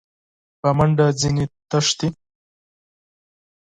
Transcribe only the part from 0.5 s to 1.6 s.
په منډه ځني